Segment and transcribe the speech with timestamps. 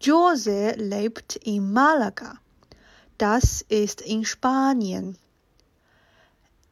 [0.00, 2.38] Jose lebt in Malaga.
[3.18, 5.18] Das ist in Spanien.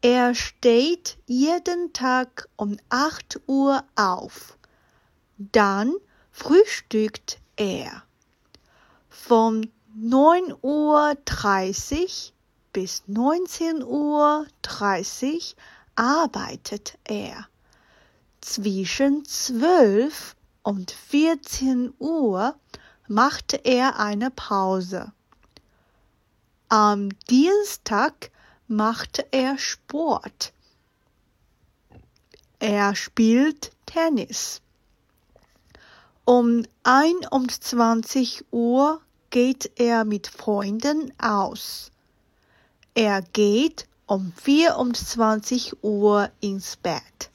[0.00, 4.56] Er steht jeden Tag um 8 Uhr auf.
[5.38, 5.94] Dann
[6.30, 8.04] frühstückt er.
[9.08, 11.16] Von 9.30 Uhr
[12.72, 14.46] bis 19.30 Uhr
[15.96, 17.48] arbeitet er.
[18.40, 22.54] Zwischen 12 und 14 Uhr
[23.08, 25.12] macht er eine Pause.
[26.68, 28.30] Am Dienstag
[28.68, 30.52] macht er Sport.
[32.58, 34.60] Er spielt Tennis.
[36.24, 41.92] Um 21 Uhr geht er mit Freunden aus.
[42.94, 47.30] Er geht um 24 Uhr ins Bett.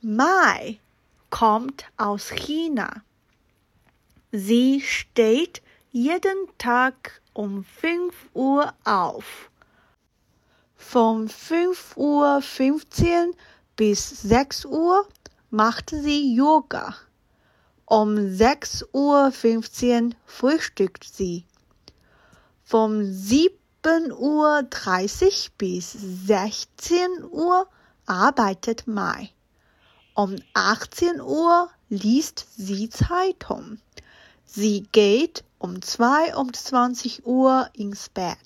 [0.00, 0.80] Mai
[1.30, 3.02] kommt aus China.
[4.32, 9.50] Sie steht jeden Tag um 5 Uhr auf.
[10.76, 13.34] Von 5.15 Uhr
[13.76, 15.08] bis 6 Uhr
[15.50, 16.94] macht sie Yoga.
[17.86, 19.32] Um 6.15 Uhr
[20.26, 21.44] frühstückt sie.
[22.62, 24.68] Von 7.30 Uhr
[25.58, 27.66] bis 16 Uhr
[28.06, 29.30] arbeitet Mai.
[30.14, 33.78] Um 18 Uhr liest sie Zeitung.
[34.44, 38.36] Sie geht um 22 Uhr ins Bett.